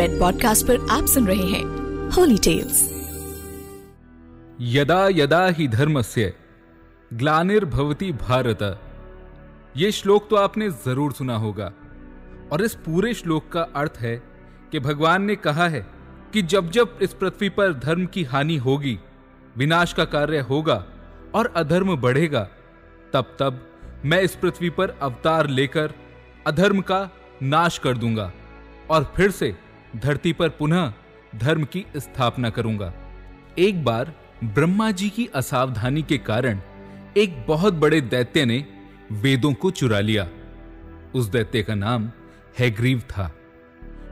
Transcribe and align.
Red 0.00 0.20
podcast 0.20 0.66
पर 0.66 0.86
आप 0.90 1.06
सुन 1.06 1.26
रहे 1.26 1.46
हैं 1.46 1.64
होली 2.10 2.38
टेल्स 2.38 2.78
यदा 4.60 5.08
यदा 5.08 5.46
ही 5.48 5.68
धर्मस्य 5.68 6.32
ग्लानिर्भवती 7.14 8.12
भारत। 8.12 8.62
ये 9.76 9.92
श्लोक 9.92 10.28
तो 10.30 10.36
आपने 10.36 10.70
ज़रूर 10.70 11.12
सुना 11.12 11.36
होगा। 11.36 11.72
और 12.52 12.62
इस 12.62 12.74
पूरे 12.74 13.14
श्लोक 13.14 13.52
का 13.52 13.62
अर्थ 13.76 13.98
है 13.98 14.16
कि 14.72 14.80
भगवान 14.80 15.22
ने 15.22 15.36
कहा 15.36 15.68
है 15.68 15.86
कि 16.32 16.42
जब 16.42 16.70
जब 16.70 16.98
इस 17.02 17.14
पृथ्वी 17.14 17.48
पर 17.48 17.72
धर्म 17.74 18.06
की 18.06 18.24
हानि 18.24 18.56
होगी, 18.56 18.98
विनाश 19.56 19.92
का 19.92 20.04
कार्य 20.04 20.40
होगा 20.40 20.84
और 21.34 21.52
अधर्म 21.56 21.96
बढ़ेगा, 21.96 22.48
तब 23.12 23.36
तब 23.40 23.66
मैं 24.04 24.22
इस 24.22 24.34
पृथ्वी 24.34 24.70
पर 24.70 24.98
अवतार 25.02 25.48
लेकर 25.48 25.94
अधर्म 26.46 26.80
का 26.80 27.08
नाश 27.42 27.78
कर 27.78 27.98
दूँगा 27.98 28.32
और 28.90 29.12
फिर 29.16 29.30
से 29.30 29.69
धरती 29.96 30.32
पर 30.32 30.48
पुनः 30.48 30.92
धर्म 31.34 31.64
की 31.64 31.86
स्थापना 31.96 32.50
करूँगा। 32.50 32.94
एक 33.58 33.84
बार 33.84 34.14
ब्रह्मा 34.44 34.90
जी 34.90 35.10
की 35.10 35.26
असावधानी 35.26 36.02
के 36.02 36.18
कारण 36.18 36.60
एक 37.16 37.46
बहुत 37.48 37.74
बड़े 37.74 38.00
दैत्य 38.00 38.44
ने 38.44 38.66
वेदों 39.12 39.52
को 39.54 39.70
चुरा 39.70 40.00
लिया। 40.00 40.28
उस 41.14 41.26
दैत्य 41.26 41.62
का 41.62 41.74
नाम 41.74 42.10
हैग्रीव 42.58 43.00
था। 43.00 43.32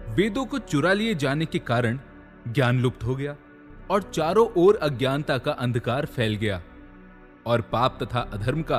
वेदों 0.09 0.47
को 0.47 0.59
चुरा 0.59 0.93
लिए 0.93 1.15
जाने 1.15 1.47
के 1.47 1.59
कारण 1.59 1.99
ज्ञान 2.49 2.81
लुप्त 2.81 3.05
हो 3.05 3.17
गया 3.17 3.37
और 3.91 4.03
चारों 4.03 4.49
ओर 4.57 4.77
अज्ञानता 4.77 5.39
का 5.39 5.53
अंधकार 5.53 6.07
फैल 6.07 6.35
गया 6.35 6.63
और 7.47 7.61
पाप 7.61 8.03
तथा 8.03 8.21
अधर्म 8.21 8.63
का 8.63 8.79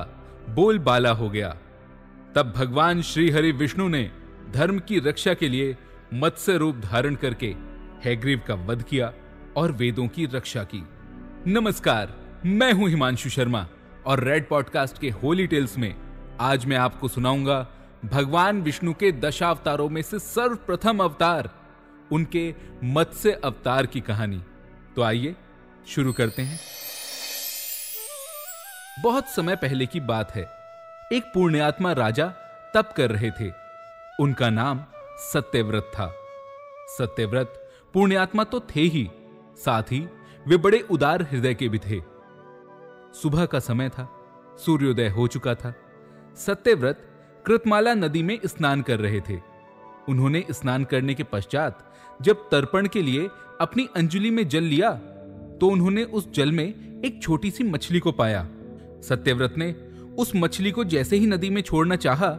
बोलबाला 0.49 1.11
हो 1.11 1.29
गया। 1.29 1.57
तब 2.35 2.53
भगवान 2.55 3.01
श्री 3.01 3.29
हरि 3.29 3.51
विष्णु 3.51 3.87
ने 3.87 4.11
धर्म 4.51 4.79
की 4.79 4.99
रक्षा 4.99 5.33
के 5.33 5.49
लिए 5.49 5.77
मत्स्य 6.13 6.57
रूप 6.57 6.75
धारण 6.75 7.15
करके 7.15 7.55
हैग्रीव 8.05 8.41
का 8.47 8.53
वध 8.53 8.83
किया 8.83 9.13
और 9.57 9.71
वेदों 9.71 10.07
की 10.07 10.25
रक्षा 10.25 10.63
की। 10.63 10.87
नमस्कार, 11.51 12.13
मैं 12.45 12.73
हूँ 12.73 12.89
हिमांशु 12.89 13.29
शर्मा 13.29 13.67
और 14.05 14.23
रेड 14.23 14.49
पॉडकास्ट 14.49 14.99
के 14.99 15.09
होली 15.09 15.47
टेल्स 15.47 15.77
में 15.77 15.95
आज 16.39 16.65
मैं 16.65 16.77
आपको 16.77 17.07
सुनाऊँगा 17.07 17.67
भगवान 18.05 18.61
विष्णु 18.61 18.93
के 18.93 19.11
दशावतारों 19.11 19.89
में 19.89 20.01
से 20.01 20.19
सर्वप्रथम 20.19 21.03
अवतार, 21.03 21.49
उनके 22.11 22.55
मत्स्य 22.83 23.31
अवतार 23.31 23.85
की 23.85 24.01
कहानी। 24.01 24.43
तो 24.95 25.01
आइए, 25.01 25.35
शुरू 25.87 26.13
करते 26.13 26.41
हैं। 26.41 26.59
बहुत 29.03 29.27
समय 29.27 29.55
पहले 29.55 29.85
की 29.85 29.99
बात 29.99 30.35
है। 30.35 30.49
एक 31.13 31.23
पुण्यात्मा 31.33 31.91
राजा 31.93 32.27
तप 32.73 32.93
कर 32.97 33.11
रहे 33.11 33.31
थे। 33.31 33.51
उनका 34.19 34.49
नाम 34.49 34.85
सत्यव्रत 35.21 35.91
था। 35.93 36.11
सत्यव्रत 36.87 37.53
पुण्यात्मा 37.93 38.43
तो 38.43 38.59
थे 38.69 38.81
ही 38.81 39.09
साथ 39.57 39.91
ही 39.91 39.99
वे 40.45 40.57
बड़े 40.57 40.79
उदार 40.91 41.21
हृदय 41.21 41.53
के 41.53 41.67
भी 41.69 41.79
थे। 41.79 41.99
सुबह 43.13 43.45
का 43.45 43.59
समय 43.59 43.89
था 43.89 44.07
सूर्योदय 44.65 45.07
हो 45.07 45.27
चुका 45.27 45.55
था। 45.55 45.73
सत्यव्रत 46.37 47.05
कृतमाला 47.45 47.93
नदी 47.93 48.23
में 48.23 48.39
स्नान 48.45 48.81
कर 48.81 48.99
रहे 48.99 49.19
थे। 49.19 49.39
उन्होंने 50.09 50.43
स्नान 50.51 50.83
करने 50.83 51.13
के 51.13 51.23
पश्चात 51.23 51.85
जब 52.21 52.49
तर्पण 52.49 52.87
के 52.87 53.01
लिए 53.01 53.27
अपनी 53.61 53.87
अंजलि 53.95 54.29
में 54.29 54.47
जल 54.47 54.63
लिया 54.63 54.91
तो 55.61 55.67
उन्होंने 55.67 56.03
उस 56.03 56.31
जल 56.33 56.51
में 56.51 56.65
एक 57.05 57.21
छोटी 57.23 57.51
सी 57.51 57.63
मछली 57.63 57.99
को 57.99 58.11
पाया। 58.11 58.47
सत्यव्रत 59.01 59.55
ने 59.57 59.71
उस 60.17 60.31
मछली 60.35 60.71
को 60.71 60.83
जैसे 60.83 61.15
ही 61.15 61.25
नदी 61.27 61.49
में 61.49 61.61
छोड़ना 61.61 61.95
चाहा, 61.95 62.29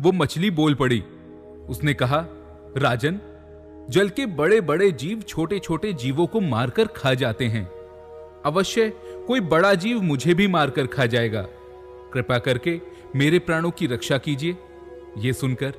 वो 0.00 0.12
मछली 0.12 0.50
बोल 0.50 0.74
पड़ी। 0.74 1.02
उसने 1.68 1.94
कहा, 1.94 2.24
राजन, 2.76 3.20
जल 3.90 4.08
के 4.08 4.26
बड़े 4.26 4.60
बड़े 4.60 4.90
जीव 4.90 5.20
छोटे 5.20 5.58
छोटे 5.58 5.92
जीवों 5.92 6.26
को 6.26 6.40
मारकर 6.40 6.86
खा 6.86 7.14
जाते 7.14 7.44
हैं। 7.44 7.64
अवश्य, 8.46 8.88
कोई 9.26 9.40
बड़ा 9.40 9.74
जीव 9.74 10.02
मुझे 10.02 10.34
भी 10.34 10.46
मारकर 10.48 10.86
खा 10.86 11.06
जाएगा। 11.06 11.42
कृपा 12.12 12.38
करके 12.38 12.80
मेरे 13.16 13.38
प्राणों 13.38 13.70
की 13.70 13.86
रक्षा 13.86 14.18
कीजिए। 14.18 14.56
ये 15.18 15.32
सुनकर 15.32 15.72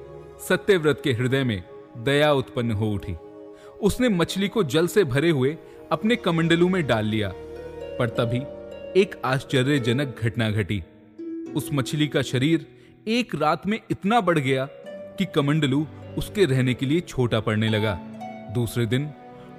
सत्यव्रत 0.50 1.02
के 1.04 1.14
हृदय 1.14 1.44
में 1.44 1.64
दया 1.98 2.32
उत्पन्न 2.32 2.72
हो 2.72 2.92
उठी। 2.92 3.16
उसने 3.82 4.10
मछली 4.10 4.48
को 4.48 4.64
जल 4.64 4.88
से 4.88 5.04
भरे 5.04 5.30
हुए 5.30 5.58
अपने 5.92 6.16
कमंडलू 6.16 6.70
में 6.70 6.86
डाल 6.88 7.06
लिया, 7.06 7.32
पर 8.00 8.10
तभी 8.10 8.40
एक 9.02 9.22
आश्चर्यजनक 9.26 10.16
घटना 10.22 10.50
घटी। 10.52 10.84
उस 11.56 11.70
मछली 11.74 12.08
का 12.08 12.22
शरीर 12.22 12.66
एक 13.08 13.36
रात 13.36 13.68
में 13.68 13.80
इतना 13.92 14.22
बढ़ 14.22 14.40
गया 14.40 14.68
कि 15.18 15.26
कमंडलू 15.26 15.88
उसके 16.18 16.46
रहने 16.46 16.74
के 16.74 16.86
लिए 16.86 17.00
छोटा 17.00 17.40
पड़ने 17.40 17.70
लगा। 17.70 17.94
दूसरे 18.54 18.86
दिन 18.86 19.10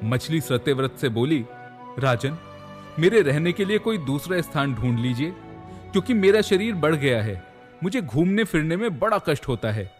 मछली 0.04 0.40
सत्यव्रत 0.40 0.96
से 1.00 1.08
बोली, 1.08 1.44
राजन, 1.98 2.36
मेरे 2.98 3.20
रहने 3.20 3.52
के 3.52 3.64
लिए 3.64 3.78
कोई 3.78 3.98
दूसरा 3.98 4.40
स्थान 4.40 4.74
ढूंढ 4.74 4.98
लीजिए, 4.98 5.30
क्योंकि 5.92 6.14
मेरा 6.14 6.40
शरीर 6.40 6.74
बढ़ 6.74 6.94
गया 6.94 7.22
है। 7.22 7.42
मुझे 7.82 8.00
घूमने 8.00 8.44
फिरने 8.44 8.76
में 8.76 8.98
बड़ा 8.98 9.18
कष्ट 9.18 9.48
होता 9.48 9.70
है। 9.70 9.90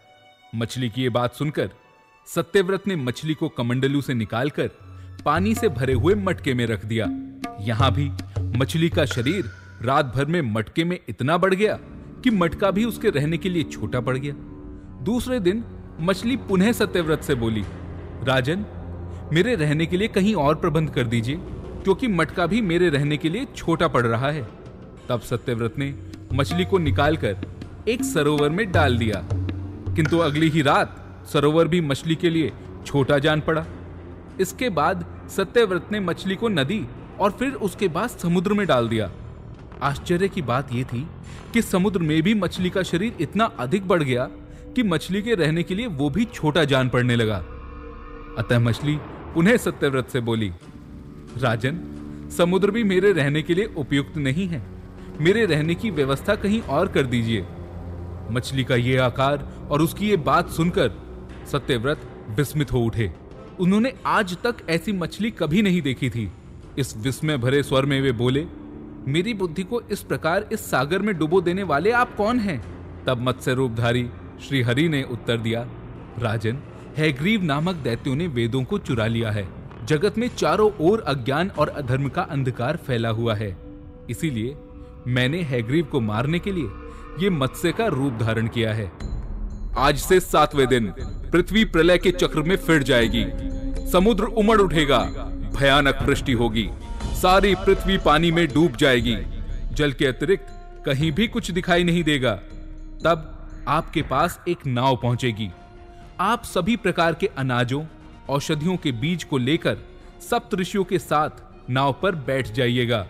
मछली 0.55 0.89
की 0.89 1.03
यह 1.03 1.09
बात 1.09 1.33
सुनकर 1.33 1.69
सत्यव्रत 2.27 2.87
ने 2.87 2.95
मछली 2.95 3.33
को 3.33 3.49
कमंडलू 3.49 4.01
से 4.01 4.13
निकालकर 4.13 4.69
पानी 5.25 5.55
से 5.55 5.69
भरे 5.69 5.93
हुए 5.93 6.15
मटके 6.15 6.53
में 6.53 6.65
रख 6.65 6.85
दिया। 6.85 7.05
यहाँ 7.61 7.91
भी 7.91 8.11
मछली 8.57 8.89
का 8.89 9.05
शरीर 9.05 9.45
रात 9.81 10.05
भर 10.05 10.25
में 10.25 10.41
मटके 10.41 10.83
में 10.83 10.99
इतना 11.09 11.37
बढ़ 11.37 11.53
गया 11.53 11.79
कि 12.23 12.29
मटका 12.29 12.71
भी 12.71 12.85
उसके 12.85 13.09
रहने 13.09 13.37
के 13.37 13.49
लिए 13.49 13.63
छोटा 13.63 13.99
पड़ 13.99 14.17
गया। 14.17 14.33
दूसरे 15.03 15.39
दिन 15.39 15.63
मछली 16.01 16.35
पुनः 16.37 16.71
सत्यव्रत 16.71 17.21
से 17.21 17.35
बोली, 17.35 17.63
राजन, 18.23 18.65
मेरे 19.33 19.55
रहने 19.55 19.85
के 19.85 19.97
लिए 19.97 20.07
कहीं 20.07 20.35
और 20.35 20.55
प्रबंध 20.55 20.89
कर 20.89 21.07
दीजिए, 21.07 21.35
क्योंकि 21.83 22.07
मटका 22.07 22.45
भी 22.45 22.61
मेरे 22.61 22.89
रहने 22.89 23.17
के 23.17 23.29
लिए 23.29 23.47
छोटा 23.55 23.87
पड़ 23.87 24.05
रहा 24.05 24.31
है। 24.31 24.47
तब 25.09 25.19
सत्यव्रत 25.19 25.75
ने 25.77 25.93
मछली 26.33 26.65
को 26.65 26.77
निकालकर 26.77 27.37
एक 27.87 28.03
सरोवर 28.03 28.49
में 28.49 28.71
डाल 28.71 28.97
दिया। 28.97 29.23
किंतु 29.95 30.17
अगली 30.17 30.49
ही 30.49 30.61
रात 30.61 31.03
सरोवर 31.33 31.67
भी 31.67 31.81
मछली 31.81 32.15
के 32.15 32.29
लिए 32.29 32.51
छोटा 32.85 33.19
जान 33.19 33.41
पड़ा। 33.41 33.65
इसके 34.39 34.69
बाद 34.69 35.05
सत्यव्रत 35.29 35.91
ने 35.91 35.99
मछली 35.99 36.35
को 36.35 36.47
नदी 36.47 36.85
और 37.19 37.31
फिर 37.31 37.53
उसके 37.53 37.87
बाद 37.87 38.09
समुद्र 38.09 38.53
में 38.53 38.67
डाल 38.67 38.89
दिया। 38.89 39.11
आश्चर्य 39.81 40.27
की 40.27 40.41
बात 40.41 40.73
यह 40.73 40.83
थी 40.83 41.07
कि 41.53 41.61
समुद्र 41.61 41.99
में 41.99 42.21
भी 42.21 42.33
मछली 42.33 42.69
का 42.69 42.83
शरीर 42.83 43.13
इतना 43.19 43.45
अधिक 43.45 43.87
बढ़ 43.87 44.03
गया 44.03 44.29
कि 44.77 44.83
मछली 44.83 45.21
के 45.21 45.35
रहने 45.35 45.63
के 45.63 45.75
लिए 45.75 45.87
वो 45.87 46.09
भी 46.09 46.25
छोटा 46.25 46.63
जान 46.63 46.89
पड़ने 46.89 47.15
लगा। 47.15 47.37
अतः 48.37 48.59
मछली 48.59 48.97
उन्हें 49.37 49.57
सत्यव्रत 49.57 50.07
से 50.07 50.19
बोली, 50.19 50.51
राजन, 51.37 51.79
समुद्र 52.37 52.71
भी 52.71 52.83
मेरे 52.83 53.11
रहने 53.11 53.41
के 53.41 53.53
लिए 53.53 53.65
उपयुक्त 53.77 54.17
नहीं 54.17 54.47
है। 54.47 54.61
मेरे 55.21 55.45
रहने 55.45 55.75
की 55.75 55.91
व्यवस्था 55.91 56.35
कहीं 56.35 56.61
और 56.61 56.87
कर 56.87 57.03
दीजिए। 57.03 57.45
मछली 58.31 58.63
का 58.63 58.75
ये 58.75 58.97
आकार 58.97 59.67
और 59.71 59.81
उसकी 59.81 60.09
ये 60.09 60.17
बात 60.17 60.49
सुनकर 60.49 60.91
सत्यव्रत 61.51 62.01
विस्मित 62.29 62.71
हो 62.71 62.79
उठे। 62.79 63.11
उन्होंने 63.59 63.93
आज 64.05 64.37
तक 64.43 64.55
ऐसी 64.69 64.91
मछली 64.91 65.31
कभी 65.31 65.61
नहीं 65.61 65.81
देखी 65.81 66.09
थी। 66.09 66.31
इस 66.77 66.97
विस्मय 66.97 67.37
भरे 67.37 67.63
स्वर 67.63 67.85
में 67.85 68.01
वे 68.01 68.11
बोले, 68.11 68.45
मेरी 69.07 69.33
बुद्धि 69.33 69.63
को 69.63 69.81
इस 69.81 70.01
प्रकार 70.03 70.49
इस 70.51 70.71
सागर 70.71 70.99
में 70.99 71.17
डुबो 71.17 71.41
देने 71.41 71.63
वाले 71.63 71.91
आप 71.91 72.15
कौन 72.15 72.39
हैं? 72.39 72.63
तब 73.05 73.21
मत्स्य 73.21 73.53
रूपधारी 73.53 74.09
श्री 74.45 74.61
हरि 74.61 74.89
ने 74.89 75.03
उत्तर 75.03 75.37
दिया, 75.37 75.67
राजन, 76.19 76.57
हैग्रीव 76.97 77.43
नामक 77.43 77.75
दैत्यों 77.75 78.15
ने 78.15 78.27
वेदों 78.27 78.63
को 78.63 78.77
चुरा 78.77 79.07
लिया 79.07 79.31
है। 79.31 79.47
जगत 79.85 80.17
में 80.17 80.27
चारों 80.27 80.71
ओर 80.81 80.99
अज्ञान 80.99 81.49
और 81.49 81.69
अधर्म 81.69 82.09
का 82.09 82.21
अंधकार 82.21 82.77
फैला 82.77 83.09
हुआ 83.09 83.35
है। 83.35 83.57
इसीलिए 84.09 84.55
मैंने 85.07 85.41
हैग्रीव 85.41 85.85
को 85.85 85.99
मारने 85.99 86.39
के 86.39 86.51
लिए 86.51 86.69
ये 87.19 87.29
मत्स्य 87.29 87.71
का 87.71 87.87
रूप 87.87 88.13
धारण 88.13 88.47
किया 88.47 88.73
है। 88.73 88.91
आज 89.77 89.97
से 89.97 90.19
सातवें 90.19 90.67
दिन, 90.67 90.93
पृथ्वी 91.31 91.65
प्रलय 91.65 91.97
के 91.97 92.11
चक्र 92.11 92.41
में 92.41 92.55
फिर 92.55 92.83
जाएगी। 92.83 93.25
समुद्र 93.91 94.23
उमड़ 94.23 94.61
उठेगा, 94.61 94.99
भयानक 95.59 95.99
वृष्टि 96.01 96.31
होगी। 96.31 96.69
सारी 97.03 97.55
पृथ्वी 97.55 97.97
पानी 97.97 98.31
में 98.31 98.47
डूब 98.47 98.75
जाएगी। 98.75 99.17
जल 99.73 99.91
के 99.91 100.05
अतिरिक्त 100.05 100.45
कहीं 100.85 101.11
भी 101.11 101.27
कुछ 101.27 101.51
दिखाई 101.51 101.83
नहीं 101.83 102.03
देगा। 102.03 102.35
तब 103.03 103.33
आपके 103.67 104.01
पास 104.01 104.39
एक 104.47 104.65
नाव 104.67 104.95
पहुंचेगी। 104.95 105.49
आप 106.19 106.43
सभी 106.43 106.75
प्रकार 106.75 107.13
के 107.13 107.27
अनाजों, 107.27 107.83
औषधियों 108.29 108.77
के 108.77 108.91
बीज 108.91 109.23
को 109.23 109.37
लेकर 109.37 109.77
सप्तऋषियों 110.29 110.83
के 110.83 110.99
साथ 110.99 111.29
नाव 111.69 111.93
पर 111.93 112.15
बैठ 112.15 112.51
जाइएगा। 112.51 113.07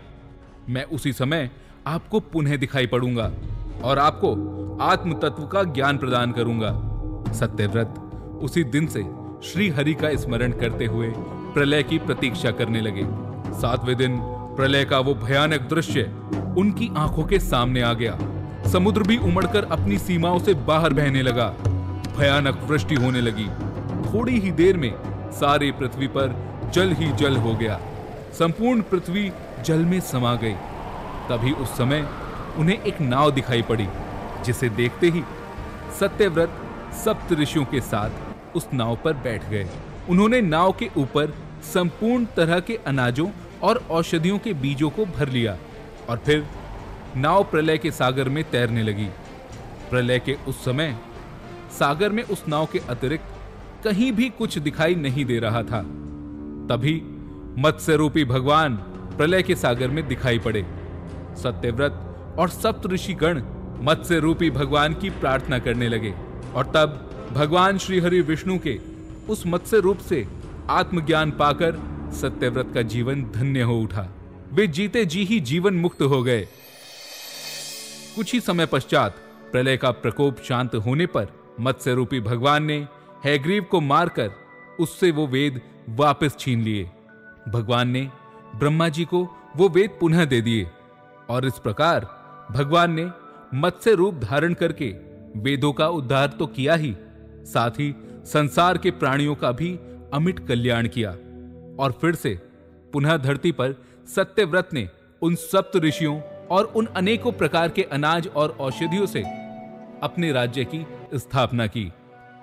मैं 0.68 0.84
उसी 0.84 1.12
समय 1.12 1.50
आपको 1.86 2.20
पुनः 2.20 2.56
दिखाई 2.56 2.86
पड़ूँगा 2.86 3.32
और 3.84 3.98
आपको 3.98 4.78
आत्म 4.80 5.12
तत्व 5.12 5.46
का 5.46 5.62
ज्ञान 5.62 5.98
प्रदान 5.98 6.32
करूँगा। 6.32 6.72
सत्यव्रत, 7.32 7.94
उसी 8.42 8.64
दिन 8.64 8.86
से 8.86 9.02
श्री 9.42 9.68
हरि 9.68 9.94
का 9.94 10.16
स्मरण 10.16 10.52
करते 10.52 10.86
हुए 10.86 11.12
प्रलय 11.54 11.82
की 11.82 11.98
प्रतीक्षा 11.98 12.50
करने 12.50 12.80
लगे। 12.80 13.04
सातवें 13.60 13.96
दिन 13.96 14.18
प्रलय 14.56 14.84
का 14.84 14.98
वो 14.98 15.14
भयानक 15.14 15.60
दृश्य 15.60 16.02
उनकी 16.58 16.90
आँखों 16.96 17.24
के 17.24 17.38
सामने 17.38 17.82
आ 17.82 17.92
गया। 17.92 18.18
समुद्र 18.72 19.02
भी 19.02 19.16
उमड़कर 19.16 19.64
अपनी 19.64 19.98
सीमाओं 19.98 20.38
से 20.38 20.54
बाहर 20.54 20.92
बहने 20.92 21.22
लगा। 21.22 21.46
भयानक 22.18 22.60
वृष्टि 22.64 22.94
होने 22.94 23.20
लगी। 23.20 23.46
थोड़ी 24.08 24.38
ही 24.40 24.50
देर 24.50 24.76
में 24.76 24.92
सारे 25.32 25.70
पृथ्वी 25.72 26.06
पर 26.06 26.34
जल 26.74 26.92
ही 26.92 27.12
जल 27.12 27.36
हो 27.36 27.54
गया। 27.54 27.80
संपूर्ण 28.38 28.82
पृथ्वी 28.82 29.32
जल 29.64 29.84
में 29.84 30.00
समा 30.00 30.34
गई। 30.34 30.54
तभी 31.28 31.52
उस 31.52 31.68
समय 31.68 32.08
उन्हें 32.56 32.82
एक 32.82 33.00
नाव 33.00 33.30
दिखाई 33.30 33.62
पड़ी, 33.62 33.88
जिसे 34.44 34.68
देखते 34.68 35.10
ही 35.10 35.22
सत्यव्रत 36.00 36.60
सप्त 37.04 37.32
ऋषियों 37.32 37.64
के 37.64 37.80
साथ 37.80 38.56
उस 38.56 38.68
नाव 38.74 38.98
पर 39.04 39.12
बैठ 39.12 39.48
गए। 39.50 39.66
उन्होंने 40.10 40.40
नाव 40.40 40.72
के 40.72 40.90
ऊपर 40.96 41.34
संपूर्ण 41.64 42.24
तरह 42.36 42.60
के 42.60 42.78
अनाजों 42.86 43.28
और 43.62 43.84
औषधियों 43.90 44.38
के 44.38 44.52
बीजों 44.52 44.90
को 44.90 45.04
भर 45.06 45.28
लिया 45.28 45.56
और 46.08 46.16
फिर 46.16 46.46
नाव 47.18 47.44
प्रलय 47.44 47.78
के 47.78 47.90
सागर 47.90 48.28
में 48.28 48.42
तैरने 48.50 48.82
लगी। 48.82 49.06
प्रलय 49.90 50.18
के 50.18 50.36
उस 50.48 50.64
समय, 50.64 50.96
सागर 51.78 52.10
में 52.10 52.22
उस 52.22 52.44
नाव 52.48 52.66
के 52.66 52.78
अतिरिक्त 52.78 53.84
कहीं 53.84 54.12
भी 54.12 54.28
कुछ 54.28 54.58
दिखाई 54.58 54.94
नहीं 54.94 55.24
दे 55.24 55.38
रहा 55.38 55.62
था। 55.62 55.80
तभी 56.68 57.00
मत्स्य 57.58 57.96
रूपी 57.96 58.24
भगवान 58.24 58.76
प्रलय 59.16 59.42
के 59.42 59.54
सागर 59.54 59.88
में 59.88 60.06
दिखाई 60.08 60.38
पड़े। 60.38 60.62
सत्यव्रत 61.42 62.36
और 62.38 62.48
सप्त 62.48 62.86
ऋषि 62.86 63.14
गण 63.14 63.42
मत्स्य 63.80 64.18
रूपी 64.18 64.50
भगवान 64.50 64.94
की 64.94 65.10
प्रार्थना 65.10 65.58
करने 65.58 65.88
लगे 65.88 66.14
और 66.54 66.72
तब 66.74 67.04
भगवान 67.32 67.78
श्री 67.78 68.00
हरि 68.00 68.20
विष्णु 68.20 68.58
के 68.58 68.78
उस 69.28 69.42
मत्स्य 69.46 69.80
रूप 69.80 69.98
से 69.98 70.26
आत्मज्ञान 70.70 71.30
पाकर 71.30 71.80
सत्यव्रत 72.20 72.70
का 72.74 72.82
जीवन 72.82 73.22
धन्य 73.34 73.62
हो 73.62 73.80
उठा। 73.80 74.08
वे 74.52 74.66
जीते 74.66 75.04
जी 75.04 75.24
ही 75.24 75.40
जीवन 75.40 75.74
मुक्त 75.74 76.02
हो 76.02 76.22
गए। 76.22 76.46
कुछ 78.18 78.32
ही 78.32 78.40
समय 78.40 78.66
पश्चात 78.66 79.16
प्रलय 79.52 79.76
का 79.76 79.90
प्रकोप 79.90 80.38
शांत 80.38 80.74
होने 80.74 81.06
पर 81.06 81.26
मत्स्य 81.60 81.94
रूपी 81.94 82.20
भगवान 82.20 82.64
ने 82.64 82.88
हैग्रीव 83.24 83.62
को 83.62 83.80
मारकर 83.80 84.30
उससे 84.80 85.10
वो 85.10 85.26
वेद 85.26 85.60
वापस 85.88 86.36
छीन 86.38 86.62
लिए। 86.62 86.90
भगवान 87.48 87.88
ने 87.88 88.10
ब्रह्मा 88.56 88.88
जी 88.88 89.04
को 89.04 89.36
वो 89.56 89.68
वेद 89.68 89.90
पुनः 90.00 90.24
दे 90.24 90.40
दिए 90.40 90.70
और 91.28 91.46
इस 91.46 91.58
प्रकार 91.58 92.00
भगवान 92.50 92.92
ने 92.92 93.10
मत्स्य 93.54 93.94
रूप 93.94 94.14
धारण 94.14 94.54
करके 94.54 94.94
वेदों 95.36 95.72
का 95.72 95.88
उद्धार 95.88 96.28
तो 96.28 96.46
किया 96.46 96.74
ही, 96.74 96.96
साथ 97.44 97.70
ही 97.70 97.94
संसार 98.24 98.78
के 98.78 98.90
प्राणियों 98.90 99.34
का 99.34 99.52
भी 99.52 99.78
अमिट 100.12 100.48
कल्याण 100.48 100.88
किया 100.88 101.10
और 101.82 101.98
फिर 102.00 102.14
से 102.14 102.40
पुनः 102.92 103.16
धरती 103.16 103.52
पर 103.52 103.74
सत्यव्रत 104.14 104.68
ने 104.72 104.88
उन 105.22 105.34
सप्त 105.34 105.76
ऋषियों 105.76 106.37
और 106.50 106.64
उन 106.64 106.86
अनेकों 106.86 107.32
प्रकार 107.32 107.68
के 107.68 107.82
अनाज 107.82 108.28
और 108.28 108.56
औषधियों 108.60 109.06
से 109.06 109.20
अपने 110.02 110.32
राज्य 110.32 110.64
की 110.64 110.86
स्थापना 111.14 111.66
की। 111.66 111.92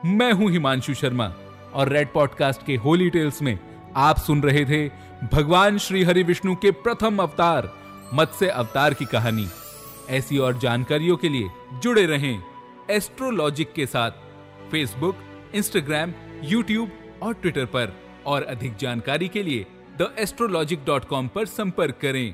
मैं 0.05 0.31
हूँ 0.33 0.51
हिमांशु 0.51 0.93
शर्मा 0.93 1.33
और 1.73 1.89
रेड 1.89 2.13
पॉडकास्ट 2.13 2.65
के 2.65 2.75
होली 2.75 3.09
टेल्स 3.09 3.41
में 3.41 3.59
आप 3.95 4.17
सुन 4.17 4.43
रहे 4.43 4.65
थे 4.65 4.89
भगवान 5.33 5.77
श्री 5.77 6.03
हरि 6.03 6.23
विष्णु 6.23 6.55
के 6.55 6.71
प्रथम 6.71 7.17
अवतार, 7.17 7.71
मत्स्य 8.13 8.47
अवतार 8.47 8.93
की 8.93 9.05
कहानी। 9.05 9.47
ऐसी 10.09 10.37
और 10.37 10.57
जानकारियों 10.57 11.17
के 11.17 11.29
लिए 11.29 11.49
जुड़े 11.73 12.05
रहें 12.05 12.43
एस्ट्रोलॉजिक 12.91 13.73
के 13.73 13.85
साथ 13.85 14.11
फेसबुक 14.71 15.15
इंस्टाग्राम 15.55 16.13
यूट्यूब 16.43 16.91
और 17.23 17.33
ट्विटर 17.33 17.65
पर। 17.65 18.05
और 18.25 18.43
अधिक 18.43 18.75
जानकारी 18.75 19.27
के 19.27 19.43
लिए 19.43 19.65
द 20.01 20.15
एस्ट्रोलॉजिक 20.19 20.79
डॉट 20.85 21.05
कॉम 21.05 21.27
पर 21.27 21.45
संपर्क 21.45 21.95
करें। 22.01 22.33